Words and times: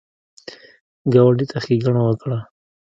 ګاونډي 1.13 1.45
ته 1.51 1.57
ښېګڼه 1.63 2.01
وکړه 2.05 2.39